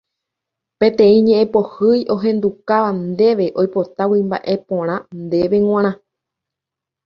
[0.79, 5.91] Peteĩ ñe'ẽpohýi ohendukáva ndéve oipotágui mba'e porã ndéve g̃uarã